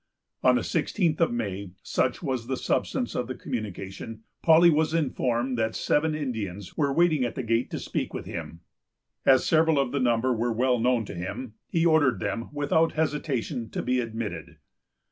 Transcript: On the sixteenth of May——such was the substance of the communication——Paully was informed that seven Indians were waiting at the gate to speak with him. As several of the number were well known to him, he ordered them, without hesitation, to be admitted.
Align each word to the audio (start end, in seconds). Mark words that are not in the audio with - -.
On 0.41 0.55
the 0.55 0.63
sixteenth 0.63 1.21
of 1.21 1.31
May——such 1.31 2.23
was 2.23 2.47
the 2.47 2.57
substance 2.57 3.13
of 3.13 3.27
the 3.27 3.35
communication——Paully 3.35 4.71
was 4.73 4.95
informed 4.95 5.59
that 5.59 5.75
seven 5.75 6.15
Indians 6.15 6.75
were 6.75 6.91
waiting 6.91 7.23
at 7.23 7.35
the 7.35 7.43
gate 7.43 7.69
to 7.69 7.77
speak 7.77 8.11
with 8.11 8.25
him. 8.25 8.61
As 9.27 9.45
several 9.45 9.77
of 9.77 9.91
the 9.91 9.99
number 9.99 10.33
were 10.33 10.51
well 10.53 10.79
known 10.79 11.05
to 11.05 11.13
him, 11.13 11.53
he 11.69 11.85
ordered 11.85 12.19
them, 12.19 12.49
without 12.51 12.93
hesitation, 12.93 13.69
to 13.69 13.83
be 13.83 13.99
admitted. 13.99 14.55